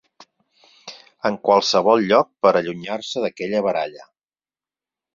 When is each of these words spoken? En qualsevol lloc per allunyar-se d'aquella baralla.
En 1.31 1.37
qualsevol 1.49 2.03
lloc 2.13 2.31
per 2.47 2.55
allunyar-se 2.63 3.27
d'aquella 3.27 3.65
baralla. 3.71 4.13